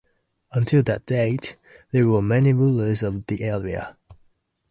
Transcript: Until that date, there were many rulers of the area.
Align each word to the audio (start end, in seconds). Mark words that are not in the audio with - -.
Until 0.51 0.81
that 0.81 1.05
date, 1.05 1.57
there 1.91 2.07
were 2.07 2.23
many 2.23 2.53
rulers 2.53 3.03
of 3.03 3.27
the 3.27 3.43
area. 3.43 3.95